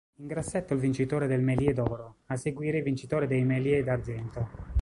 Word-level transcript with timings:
In 0.15 0.25
grassetto 0.25 0.73
il 0.73 0.79
vincitore 0.79 1.27
del 1.27 1.43
Méliès 1.43 1.75
d'oro, 1.75 2.15
a 2.25 2.35
seguire 2.35 2.79
i 2.79 2.81
vincitori 2.81 3.27
dei 3.27 3.43
Méliès 3.45 3.83
d'argento. 3.83 4.49